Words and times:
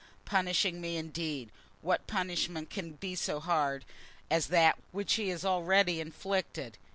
Punishing 0.25 0.81
me, 0.81 0.97
indeed! 0.97 1.51
What 1.83 2.07
punishment 2.07 2.71
can 2.71 2.93
be 2.93 3.13
so 3.13 3.39
hard 3.39 3.85
as 4.31 4.47
that 4.47 4.79
which 4.91 5.13
he 5.13 5.29
has 5.29 5.45
already 5.45 5.99
inflicted? 6.01 6.79